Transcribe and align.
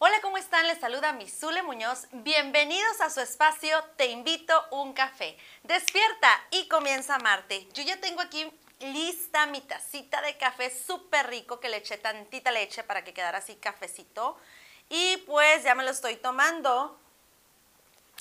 Hola, 0.00 0.20
¿cómo 0.22 0.38
están? 0.38 0.64
Les 0.68 0.78
saluda 0.78 1.12
Misule 1.12 1.60
Muñoz. 1.64 2.06
Bienvenidos 2.12 3.00
a 3.00 3.10
su 3.10 3.18
espacio 3.18 3.82
Te 3.96 4.06
invito 4.06 4.64
un 4.70 4.92
café. 4.92 5.36
Despierta 5.64 6.28
y 6.52 6.68
comienza 6.68 7.14
a 7.14 7.16
amarte. 7.16 7.66
Yo 7.72 7.82
ya 7.82 8.00
tengo 8.00 8.20
aquí 8.20 8.48
lista 8.78 9.46
mi 9.46 9.60
tacita 9.60 10.22
de 10.22 10.36
café 10.36 10.70
súper 10.70 11.26
rico 11.26 11.58
que 11.58 11.68
le 11.68 11.78
eché 11.78 11.98
tantita 11.98 12.52
leche 12.52 12.84
para 12.84 13.02
que 13.02 13.12
quedara 13.12 13.38
así 13.38 13.56
cafecito. 13.56 14.38
Y 14.88 15.16
pues 15.26 15.64
ya 15.64 15.74
me 15.74 15.82
lo 15.82 15.90
estoy 15.90 16.14
tomando. 16.14 16.96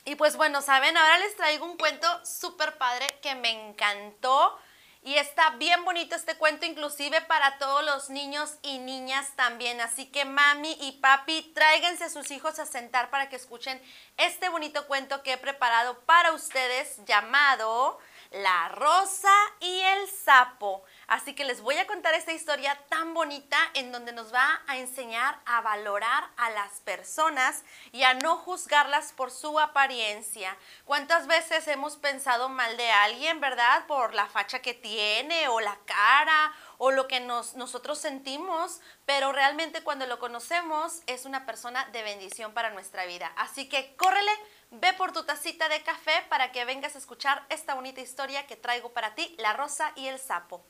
Y 0.03 0.15
pues 0.15 0.35
bueno, 0.35 0.63
saben, 0.63 0.97
ahora 0.97 1.19
les 1.19 1.35
traigo 1.35 1.67
un 1.67 1.77
cuento 1.77 2.07
súper 2.25 2.79
padre 2.79 3.05
que 3.21 3.35
me 3.35 3.51
encantó. 3.51 4.57
Y 5.03 5.15
está 5.15 5.51
bien 5.51 5.85
bonito 5.85 6.15
este 6.15 6.35
cuento, 6.35 6.65
inclusive 6.65 7.21
para 7.21 7.57
todos 7.57 7.83
los 7.85 8.09
niños 8.09 8.55
y 8.61 8.79
niñas 8.79 9.31
también. 9.35 9.79
Así 9.79 10.05
que 10.07 10.25
mami 10.25 10.75
y 10.81 10.93
papi, 10.93 11.51
tráiganse 11.53 12.05
a 12.05 12.09
sus 12.09 12.29
hijos 12.31 12.59
a 12.59 12.65
sentar 12.65 13.09
para 13.09 13.29
que 13.29 13.35
escuchen 13.35 13.81
este 14.17 14.49
bonito 14.49 14.87
cuento 14.87 15.23
que 15.23 15.33
he 15.33 15.37
preparado 15.37 15.99
para 16.01 16.33
ustedes 16.33 16.97
llamado 17.05 17.99
La 18.31 18.69
Rosa 18.69 19.33
y 19.59 19.79
el 19.81 20.09
Sapo. 20.09 20.83
Así 21.07 21.33
que 21.33 21.45
les 21.45 21.61
voy 21.61 21.77
a 21.77 21.87
contar 21.87 22.13
esta 22.13 22.33
historia 22.33 22.77
tan 22.89 23.13
bonita 23.13 23.57
en 23.73 23.91
donde 23.91 24.11
nos 24.11 24.33
va 24.33 24.61
a 24.67 24.77
enseñar 24.77 25.39
a 25.45 25.61
valorar 25.61 26.29
a 26.35 26.49
las 26.49 26.81
personas 26.81 27.63
y 27.91 28.03
a 28.03 28.13
no 28.13 28.37
juzgarlas 28.37 29.13
por 29.13 29.31
su 29.31 29.59
apariencia. 29.59 30.57
¿Cuántas 30.85 31.27
veces 31.27 31.67
hemos 31.67 31.95
pensado 31.95 32.49
mal 32.49 32.75
de 32.77 32.89
alguien, 32.89 33.39
verdad? 33.39 33.85
Por 33.87 34.13
la 34.13 34.27
facha 34.27 34.61
que 34.61 34.73
tiene 34.73 35.47
o 35.47 35.59
la 35.59 35.77
cara 35.85 36.53
o 36.77 36.91
lo 36.91 37.07
que 37.07 37.19
nos, 37.19 37.55
nosotros 37.55 37.97
sentimos, 37.97 38.81
pero 39.05 39.31
realmente 39.31 39.81
cuando 39.83 40.05
lo 40.05 40.19
conocemos 40.19 41.01
es 41.07 41.25
una 41.25 41.45
persona 41.45 41.85
de 41.91 42.03
bendición 42.03 42.53
para 42.53 42.69
nuestra 42.71 43.05
vida. 43.05 43.31
Así 43.35 43.67
que 43.67 43.95
córrele, 43.95 44.31
ve 44.71 44.93
por 44.97 45.11
tu 45.11 45.23
tacita 45.23 45.69
de 45.69 45.81
café 45.83 46.23
para 46.29 46.51
que 46.51 46.65
vengas 46.65 46.95
a 46.95 46.99
escuchar 46.99 47.45
esta 47.49 47.75
bonita 47.75 48.01
historia 48.01 48.47
que 48.47 48.55
traigo 48.55 48.93
para 48.93 49.15
ti, 49.15 49.35
La 49.37 49.53
Rosa 49.53 49.91
y 49.95 50.07
el 50.07 50.19
Sapo 50.19 50.65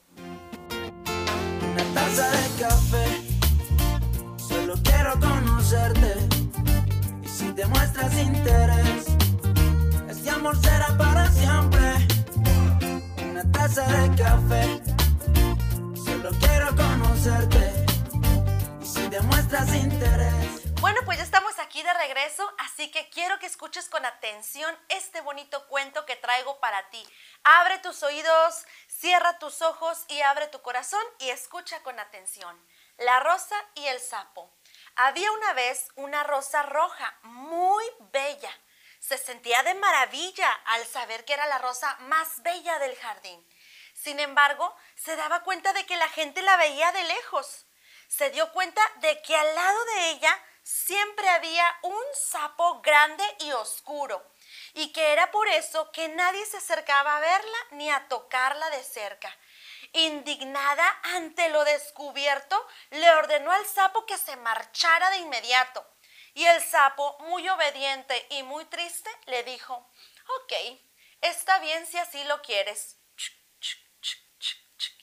taza 1.98 2.30
de 2.30 2.64
café. 2.64 3.06
Solo 4.38 4.74
quiero 4.84 5.20
conocerte. 5.20 6.12
Y 7.24 7.28
si 7.28 7.52
te 7.54 7.66
muestras 7.66 8.14
interés, 8.18 9.06
este 10.10 10.30
amor 10.30 10.56
será 10.62 10.88
para 10.98 11.30
siempre. 11.32 11.88
Una 13.30 13.44
taza 13.52 13.84
de 13.98 14.16
café. 14.24 14.64
Solo 16.06 16.30
quiero 16.40 16.68
conocerte. 16.76 17.64
Y 18.82 18.86
si 18.86 19.04
te 19.10 19.20
muestras 19.22 19.74
interés. 19.76 20.46
Bueno, 20.82 21.00
pues 21.06 21.18
ya 21.18 21.24
estamos 21.24 21.37
aquí 21.78 21.84
de 21.84 21.94
regreso, 21.94 22.52
así 22.58 22.90
que 22.90 23.08
quiero 23.12 23.38
que 23.38 23.46
escuches 23.46 23.88
con 23.88 24.04
atención 24.04 24.76
este 24.90 25.22
bonito 25.22 25.68
cuento 25.68 26.08
que 26.08 26.16
traigo 26.16 26.60
para 26.60 26.90
ti. 26.90 27.08
Abre 27.44 27.78
tus 27.78 28.02
oídos, 28.02 28.66
cierra 28.88 29.38
tus 29.38 29.62
ojos 29.62 30.04
y 30.08 30.20
abre 30.22 30.48
tu 30.48 30.60
corazón 30.64 31.04
y 31.20 31.30
escucha 31.30 31.84
con 31.84 32.00
atención. 32.00 32.60
La 32.98 33.20
rosa 33.20 33.56
y 33.76 33.86
el 33.86 34.00
sapo. 34.00 34.52
Había 34.96 35.32
una 35.32 35.54
vez 35.54 35.90
una 35.96 36.24
rosa 36.24 36.64
roja, 36.64 37.16
muy 37.22 37.86
bella. 38.12 38.52
Se 39.00 39.20
sentía 39.20 39.62
de 39.62 39.76
maravilla 39.76 40.52
al 40.66 40.84
saber 40.88 41.26
que 41.26 41.34
era 41.34 41.46
la 41.46 41.60
rosa 41.60 41.96
más 42.00 42.42
bella 42.42 42.80
del 42.80 42.96
jardín. 42.96 43.48
Sin 43.94 44.20
embargo, 44.20 44.76
se 44.96 45.16
daba 45.16 45.44
cuenta 45.44 45.74
de 45.74 45.86
que 45.86 45.98
la 45.98 46.10
gente 46.10 46.42
la 46.42 46.58
veía 46.58 46.92
de 46.92 47.04
lejos. 47.04 47.68
Se 48.08 48.32
dio 48.32 48.52
cuenta 48.52 48.82
de 49.02 49.22
que 49.22 49.36
al 49.36 49.54
lado 49.54 49.86
de 49.86 50.10
ella 50.10 50.44
siempre 50.68 51.30
había 51.30 51.66
un 51.82 52.04
sapo 52.14 52.82
grande 52.82 53.24
y 53.40 53.54
oscuro 53.54 54.22
y 54.74 54.92
que 54.92 55.14
era 55.14 55.32
por 55.32 55.48
eso 55.48 55.90
que 55.94 56.10
nadie 56.10 56.46
se 56.46 56.58
acercaba 56.58 57.16
a 57.16 57.20
verla 57.22 57.58
ni 57.72 57.90
a 57.90 58.06
tocarla 58.10 58.70
de 58.72 58.84
cerca. 58.84 59.34
Indignada 59.94 61.00
ante 61.16 61.48
lo 61.50 61.64
descubierto, 61.64 62.68
le 62.90 63.10
ordenó 63.12 63.52
al 63.52 63.66
sapo 63.66 64.06
que 64.06 64.18
se 64.18 64.36
marchara 64.36 65.10
de 65.12 65.18
inmediato. 65.20 65.86
Y 66.34 66.46
el 66.46 66.62
sapo, 66.62 67.18
muy 67.20 67.48
obediente 67.48 68.28
y 68.32 68.44
muy 68.44 68.66
triste, 68.66 69.10
le 69.28 69.44
dijo, 69.44 69.74
ok, 70.42 70.54
está 71.22 71.60
bien 71.60 71.88
si 71.88 71.98
así 71.98 72.22
lo 72.26 72.42
quieres. 72.42 72.98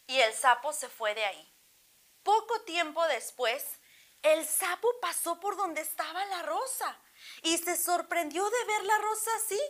Y 0.06 0.20
el 0.20 0.34
sapo 0.34 0.74
se 0.74 0.90
fue 0.90 1.14
de 1.14 1.24
ahí. 1.24 1.52
Poco 2.22 2.60
tiempo 2.60 3.06
después, 3.08 3.80
el 4.24 4.46
sapo 4.46 4.88
pasó 5.00 5.38
por 5.38 5.56
donde 5.56 5.82
estaba 5.82 6.24
la 6.26 6.42
rosa 6.42 6.98
y 7.42 7.58
se 7.58 7.76
sorprendió 7.76 8.48
de 8.48 8.64
ver 8.64 8.84
la 8.84 8.98
rosa 8.98 9.30
así, 9.36 9.60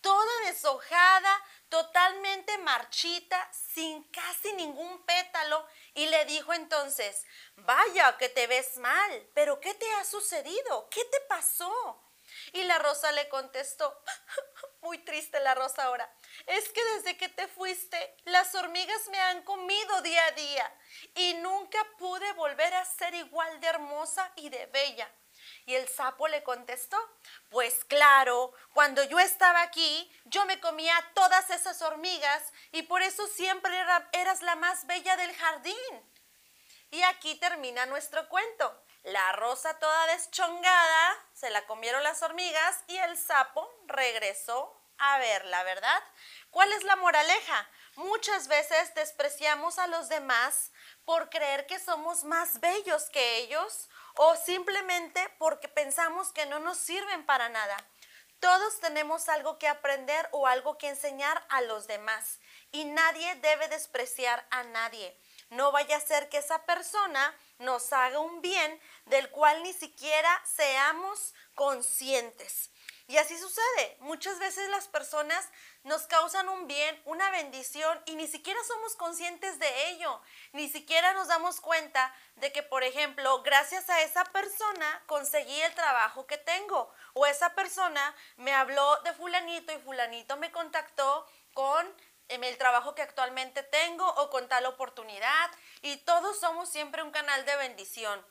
toda 0.00 0.40
deshojada, 0.46 1.44
totalmente 1.68 2.58
marchita, 2.58 3.50
sin 3.52 4.02
casi 4.10 4.52
ningún 4.54 5.04
pétalo, 5.06 5.66
y 5.94 6.06
le 6.06 6.24
dijo 6.26 6.52
entonces, 6.52 7.24
vaya 7.56 8.16
que 8.18 8.28
te 8.28 8.46
ves 8.48 8.76
mal, 8.78 9.30
pero 9.32 9.60
¿qué 9.60 9.74
te 9.74 9.90
ha 9.94 10.04
sucedido? 10.04 10.88
¿Qué 10.90 11.04
te 11.04 11.20
pasó? 11.22 12.02
Y 12.52 12.64
la 12.64 12.78
rosa 12.78 13.12
le 13.12 13.28
contestó, 13.28 14.02
muy 14.84 14.98
triste 14.98 15.40
la 15.40 15.54
rosa 15.54 15.84
ahora, 15.84 16.08
es 16.46 16.68
que 16.68 16.84
desde 16.96 17.16
que 17.16 17.30
te 17.30 17.48
fuiste, 17.48 18.16
las 18.26 18.54
hormigas 18.54 19.08
me 19.08 19.18
han 19.18 19.42
comido 19.42 20.02
día 20.02 20.24
a 20.26 20.30
día 20.32 20.74
y 21.14 21.34
nunca 21.34 21.78
pude 21.98 22.30
volver 22.34 22.72
a 22.74 22.84
ser 22.84 23.14
igual 23.14 23.60
de 23.60 23.66
hermosa 23.66 24.30
y 24.36 24.50
de 24.50 24.66
bella. 24.66 25.10
Y 25.66 25.74
el 25.74 25.88
sapo 25.88 26.28
le 26.28 26.42
contestó, 26.42 26.98
pues 27.48 27.84
claro, 27.86 28.52
cuando 28.74 29.02
yo 29.04 29.18
estaba 29.18 29.62
aquí, 29.62 30.10
yo 30.26 30.44
me 30.44 30.60
comía 30.60 30.94
todas 31.14 31.48
esas 31.48 31.80
hormigas 31.80 32.52
y 32.70 32.82
por 32.82 33.00
eso 33.02 33.26
siempre 33.26 33.74
eras 34.12 34.42
la 34.42 34.54
más 34.56 34.86
bella 34.86 35.16
del 35.16 35.34
jardín. 35.34 36.12
Y 36.90 37.02
aquí 37.02 37.34
termina 37.36 37.86
nuestro 37.86 38.28
cuento. 38.28 38.83
La 39.04 39.32
rosa 39.32 39.78
toda 39.78 40.06
deschongada, 40.06 41.26
se 41.34 41.50
la 41.50 41.66
comieron 41.66 42.02
las 42.02 42.22
hormigas 42.22 42.84
y 42.86 42.96
el 42.96 43.18
sapo 43.18 43.70
regresó 43.86 44.80
a 44.96 45.18
verla, 45.18 45.62
¿verdad? 45.62 46.02
¿Cuál 46.50 46.72
es 46.72 46.84
la 46.84 46.96
moraleja? 46.96 47.68
Muchas 47.96 48.48
veces 48.48 48.94
despreciamos 48.94 49.78
a 49.78 49.88
los 49.88 50.08
demás 50.08 50.72
por 51.04 51.28
creer 51.28 51.66
que 51.66 51.78
somos 51.78 52.24
más 52.24 52.60
bellos 52.60 53.10
que 53.10 53.36
ellos 53.36 53.90
o 54.16 54.36
simplemente 54.36 55.28
porque 55.38 55.68
pensamos 55.68 56.32
que 56.32 56.46
no 56.46 56.58
nos 56.58 56.78
sirven 56.78 57.26
para 57.26 57.50
nada. 57.50 57.76
Todos 58.40 58.80
tenemos 58.80 59.28
algo 59.28 59.58
que 59.58 59.68
aprender 59.68 60.30
o 60.32 60.46
algo 60.46 60.78
que 60.78 60.88
enseñar 60.88 61.44
a 61.50 61.60
los 61.60 61.86
demás 61.86 62.40
y 62.72 62.86
nadie 62.86 63.34
debe 63.36 63.68
despreciar 63.68 64.46
a 64.50 64.62
nadie. 64.64 65.14
No 65.54 65.70
vaya 65.70 65.96
a 65.96 66.00
ser 66.00 66.28
que 66.28 66.38
esa 66.38 66.64
persona 66.64 67.34
nos 67.58 67.92
haga 67.92 68.18
un 68.18 68.40
bien 68.40 68.80
del 69.06 69.30
cual 69.30 69.62
ni 69.62 69.72
siquiera 69.72 70.42
seamos 70.44 71.32
conscientes. 71.54 72.70
Y 73.06 73.18
así 73.18 73.38
sucede. 73.38 73.96
Muchas 74.00 74.38
veces 74.38 74.68
las 74.70 74.88
personas 74.88 75.48
nos 75.84 76.06
causan 76.06 76.48
un 76.48 76.66
bien, 76.66 77.00
una 77.04 77.30
bendición 77.30 78.02
y 78.06 78.16
ni 78.16 78.26
siquiera 78.26 78.58
somos 78.66 78.96
conscientes 78.96 79.58
de 79.58 79.90
ello. 79.90 80.20
Ni 80.52 80.68
siquiera 80.68 81.12
nos 81.12 81.28
damos 81.28 81.60
cuenta 81.60 82.12
de 82.36 82.50
que, 82.50 82.62
por 82.62 82.82
ejemplo, 82.82 83.42
gracias 83.42 83.88
a 83.90 84.00
esa 84.00 84.24
persona 84.24 85.02
conseguí 85.06 85.60
el 85.60 85.74
trabajo 85.74 86.26
que 86.26 86.38
tengo. 86.38 86.92
O 87.12 87.26
esa 87.26 87.54
persona 87.54 88.16
me 88.38 88.52
habló 88.54 88.96
de 89.02 89.12
fulanito 89.12 89.72
y 89.72 89.78
fulanito 89.78 90.36
me 90.38 90.50
contactó 90.50 91.28
con 91.52 91.86
el 92.44 92.58
trabajo 92.58 92.94
que 92.94 93.02
actualmente 93.02 93.62
tengo 93.62 94.06
o 94.06 94.30
con 94.30 94.48
tal 94.48 94.66
oportunidad. 94.66 95.50
Y 95.82 95.96
todos 95.98 96.38
somos 96.38 96.68
siempre 96.68 97.02
un 97.02 97.10
canal 97.10 97.44
de 97.44 97.56
bendición. 97.56 98.24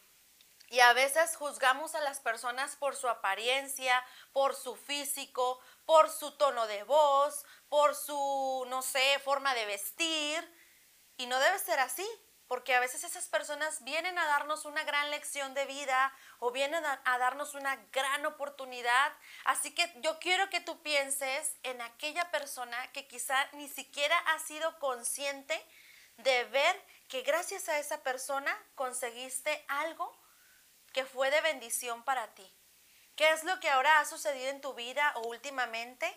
Y 0.69 0.79
a 0.79 0.93
veces 0.93 1.35
juzgamos 1.35 1.93
a 1.93 2.01
las 2.01 2.19
personas 2.19 2.75
por 2.77 2.95
su 2.95 3.07
apariencia, 3.07 4.03
por 4.31 4.55
su 4.55 4.75
físico, 4.75 5.59
por 5.85 6.09
su 6.09 6.31
tono 6.37 6.65
de 6.65 6.83
voz, 6.83 7.45
por 7.69 7.95
su, 7.95 8.65
no 8.69 8.81
sé, 8.81 9.19
forma 9.23 9.53
de 9.53 9.65
vestir. 9.65 10.57
Y 11.17 11.27
no 11.27 11.39
debe 11.39 11.59
ser 11.59 11.79
así, 11.79 12.07
porque 12.47 12.75
a 12.75 12.79
veces 12.79 13.03
esas 13.03 13.27
personas 13.27 13.83
vienen 13.83 14.17
a 14.17 14.25
darnos 14.25 14.65
una 14.65 14.83
gran 14.83 15.09
lección 15.11 15.53
de 15.53 15.65
vida 15.65 16.13
o 16.39 16.51
vienen 16.51 16.83
a, 16.85 17.17
darnos 17.17 17.55
una 17.55 17.75
gran 17.91 18.25
oportunidad. 18.25 19.13
Así 19.45 19.73
que 19.73 19.91
yo 20.01 20.19
quiero 20.19 20.49
que 20.49 20.61
tú 20.61 20.81
pienses 20.81 21.55
en 21.63 21.81
aquella 21.81 22.29
persona 22.31 22.91
que 22.91 23.07
quizá 23.07 23.35
ni 23.53 23.67
siquiera 23.69 24.17
ha 24.17 24.39
sido 24.39 24.77
consciente 24.79 25.59
de 26.17 26.43
ver 26.45 26.85
que 27.07 27.21
gracias 27.21 27.69
a 27.69 27.79
esa 27.79 28.03
persona 28.03 28.55
conseguiste 28.75 29.63
algo 29.67 30.11
que 30.91 31.05
fue 31.05 31.31
de 31.31 31.41
bendición 31.41 32.03
para 32.03 32.33
ti. 32.35 32.49
¿Qué 33.15 33.29
es 33.31 33.43
lo 33.43 33.59
que 33.59 33.69
ahora 33.69 33.99
ha 33.99 34.05
sucedido 34.05 34.49
en 34.49 34.61
tu 34.61 34.73
vida 34.73 35.13
o 35.17 35.27
últimamente? 35.27 36.11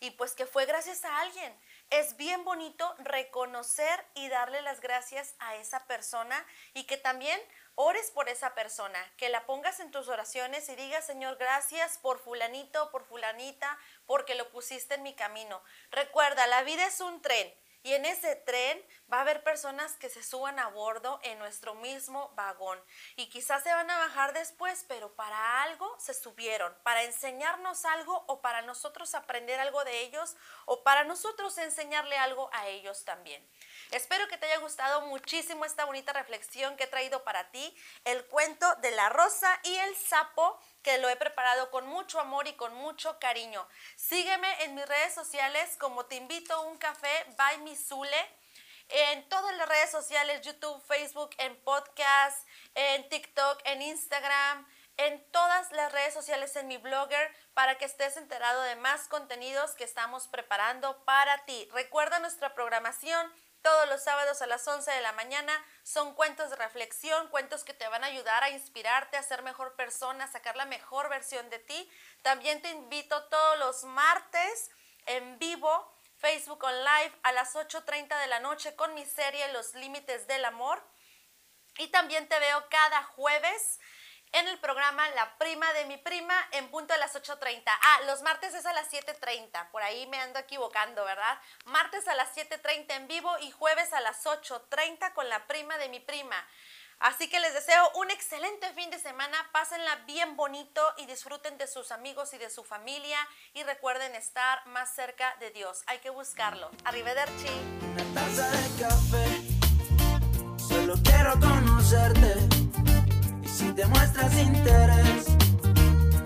Y 0.00 0.12
pues 0.12 0.32
que 0.32 0.46
fue 0.46 0.66
gracias 0.66 1.04
a 1.04 1.20
alguien. 1.20 1.54
Es 1.90 2.18
bien 2.18 2.44
bonito 2.44 2.94
reconocer 2.98 4.04
y 4.14 4.28
darle 4.28 4.60
las 4.60 4.82
gracias 4.82 5.34
a 5.38 5.56
esa 5.56 5.86
persona 5.86 6.44
y 6.74 6.84
que 6.84 6.98
también 6.98 7.40
ores 7.76 8.10
por 8.10 8.28
esa 8.28 8.54
persona, 8.54 8.98
que 9.16 9.30
la 9.30 9.46
pongas 9.46 9.80
en 9.80 9.90
tus 9.90 10.08
oraciones 10.08 10.68
y 10.68 10.76
digas, 10.76 11.06
Señor, 11.06 11.36
gracias 11.36 11.96
por 11.96 12.18
fulanito, 12.18 12.90
por 12.90 13.06
fulanita, 13.06 13.78
porque 14.04 14.34
lo 14.34 14.50
pusiste 14.50 14.96
en 14.96 15.02
mi 15.02 15.14
camino. 15.14 15.62
Recuerda, 15.90 16.46
la 16.46 16.62
vida 16.62 16.86
es 16.86 17.00
un 17.00 17.22
tren. 17.22 17.50
Y 17.82 17.94
en 17.94 18.04
ese 18.04 18.36
tren 18.36 18.84
va 19.12 19.18
a 19.18 19.20
haber 19.22 19.42
personas 19.42 19.96
que 19.96 20.10
se 20.10 20.22
suban 20.22 20.58
a 20.58 20.68
bordo 20.68 21.20
en 21.22 21.38
nuestro 21.38 21.74
mismo 21.74 22.30
vagón. 22.34 22.78
Y 23.16 23.28
quizás 23.28 23.62
se 23.62 23.72
van 23.72 23.90
a 23.90 23.98
bajar 23.98 24.32
después, 24.32 24.84
pero 24.88 25.14
para 25.14 25.62
algo 25.62 25.94
se 25.98 26.14
subieron, 26.14 26.74
para 26.82 27.04
enseñarnos 27.04 27.84
algo 27.84 28.24
o 28.26 28.40
para 28.40 28.62
nosotros 28.62 29.14
aprender 29.14 29.60
algo 29.60 29.84
de 29.84 30.00
ellos 30.02 30.36
o 30.66 30.82
para 30.82 31.04
nosotros 31.04 31.56
enseñarle 31.58 32.16
algo 32.18 32.50
a 32.52 32.66
ellos 32.68 33.04
también. 33.04 33.46
Espero 33.90 34.28
que 34.28 34.36
te 34.36 34.46
haya 34.46 34.58
gustado 34.58 35.02
muchísimo 35.02 35.64
esta 35.64 35.84
bonita 35.84 36.12
reflexión 36.12 36.76
que 36.76 36.84
he 36.84 36.88
traído 36.88 37.24
para 37.24 37.50
ti, 37.50 37.74
el 38.04 38.24
cuento 38.26 38.66
de 38.76 38.90
la 38.90 39.08
rosa 39.08 39.58
y 39.64 39.74
el 39.76 39.96
sapo 39.96 40.58
que 40.82 40.98
lo 40.98 41.08
he 41.08 41.16
preparado 41.16 41.70
con 41.70 41.86
mucho 41.86 42.20
amor 42.20 42.46
y 42.46 42.54
con 42.54 42.74
mucho 42.74 43.18
cariño. 43.18 43.66
Sígueme 43.96 44.64
en 44.64 44.74
mis 44.74 44.86
redes 44.86 45.14
sociales 45.14 45.76
como 45.78 46.06
te 46.06 46.16
invito 46.16 46.54
a 46.54 46.60
un 46.60 46.78
café 46.78 47.26
by 47.36 47.58
Misule 47.58 48.16
en 48.90 49.28
todas 49.28 49.54
las 49.56 49.68
redes 49.68 49.90
sociales, 49.90 50.40
YouTube, 50.42 50.82
Facebook, 50.86 51.30
en 51.38 51.56
podcast, 51.62 52.46
en 52.74 53.08
TikTok, 53.08 53.60
en 53.64 53.82
Instagram, 53.82 54.66
en 54.96 55.22
todas 55.30 55.70
las 55.72 55.92
redes 55.92 56.12
sociales 56.12 56.56
en 56.56 56.66
mi 56.66 56.76
blogger 56.76 57.32
para 57.54 57.78
que 57.78 57.84
estés 57.84 58.16
enterado 58.16 58.62
de 58.62 58.76
más 58.76 59.06
contenidos 59.08 59.72
que 59.72 59.84
estamos 59.84 60.26
preparando 60.26 61.04
para 61.04 61.44
ti. 61.44 61.68
Recuerda 61.72 62.18
nuestra 62.18 62.54
programación 62.54 63.32
todos 63.62 63.88
los 63.88 64.02
sábados 64.02 64.42
a 64.42 64.46
las 64.46 64.66
11 64.66 64.90
de 64.90 65.00
la 65.00 65.12
mañana 65.12 65.52
son 65.82 66.14
cuentos 66.14 66.50
de 66.50 66.56
reflexión, 66.56 67.28
cuentos 67.28 67.64
que 67.64 67.74
te 67.74 67.88
van 67.88 68.04
a 68.04 68.08
ayudar 68.08 68.42
a 68.42 68.50
inspirarte, 68.50 69.16
a 69.16 69.22
ser 69.22 69.42
mejor 69.42 69.74
persona, 69.76 70.24
a 70.24 70.32
sacar 70.32 70.56
la 70.56 70.66
mejor 70.66 71.08
versión 71.08 71.50
de 71.50 71.58
ti. 71.58 71.90
También 72.22 72.62
te 72.62 72.70
invito 72.70 73.24
todos 73.24 73.58
los 73.58 73.84
martes 73.84 74.70
en 75.06 75.38
vivo, 75.38 75.94
Facebook 76.16 76.62
On 76.64 76.84
Live, 76.84 77.12
a 77.22 77.32
las 77.32 77.54
8.30 77.54 78.20
de 78.20 78.26
la 78.26 78.40
noche 78.40 78.74
con 78.76 78.94
mi 78.94 79.04
serie 79.06 79.52
Los 79.52 79.74
Límites 79.74 80.26
del 80.26 80.44
Amor. 80.44 80.82
Y 81.78 81.88
también 81.88 82.28
te 82.28 82.38
veo 82.40 82.68
cada 82.68 83.04
jueves 83.04 83.78
en 84.32 84.48
el 84.48 84.58
programa 84.58 85.08
La 85.10 85.36
Prima 85.38 85.72
de 85.72 85.84
mi 85.86 85.96
Prima 85.96 86.34
en 86.52 86.68
punto 86.70 86.94
a 86.94 86.98
las 86.98 87.14
8.30. 87.14 87.62
Ah, 87.66 88.00
los 88.06 88.22
martes 88.22 88.54
es 88.54 88.66
a 88.66 88.72
las 88.72 88.90
7.30, 88.90 89.70
por 89.70 89.82
ahí 89.82 90.06
me 90.06 90.20
ando 90.20 90.38
equivocando, 90.38 91.04
¿verdad? 91.04 91.38
Martes 91.66 92.06
a 92.08 92.14
las 92.14 92.34
7.30 92.36 92.96
en 92.96 93.08
vivo 93.08 93.30
y 93.40 93.50
jueves 93.50 93.92
a 93.92 94.00
las 94.00 94.24
8.30 94.24 95.12
con 95.14 95.28
La 95.28 95.46
Prima 95.46 95.78
de 95.78 95.88
mi 95.88 96.00
Prima. 96.00 96.36
Así 97.00 97.28
que 97.28 97.38
les 97.38 97.54
deseo 97.54 97.92
un 97.94 98.10
excelente 98.10 98.72
fin 98.72 98.90
de 98.90 98.98
semana, 98.98 99.36
pásenla 99.52 99.94
bien 100.06 100.36
bonito 100.36 100.82
y 100.96 101.06
disfruten 101.06 101.56
de 101.56 101.68
sus 101.68 101.92
amigos 101.92 102.34
y 102.34 102.38
de 102.38 102.50
su 102.50 102.64
familia 102.64 103.18
y 103.54 103.62
recuerden 103.62 104.16
estar 104.16 104.66
más 104.66 104.94
cerca 104.94 105.36
de 105.38 105.50
Dios. 105.50 105.82
Hay 105.86 105.98
que 105.98 106.10
buscarlo. 106.10 106.70
Arrivederci. 106.84 107.46
Una 107.92 108.20
taza 108.20 108.50
de 108.50 108.82
café, 108.82 110.58
solo 110.58 110.94
quiero 111.04 111.38
conocerte 111.38 112.47
muestras 113.88 114.38
interés, 114.38 115.26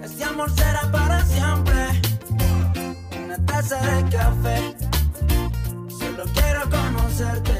este 0.03 0.25
amor 0.25 0.51
será 0.51 0.83
para 0.91 1.25
siempre. 1.25 2.03
Una 3.25 3.39
taza 3.47 3.79
de 3.81 4.11
café, 4.11 4.75
solo 5.99 6.25
quiero 6.35 6.71
conocerte. 6.71 7.52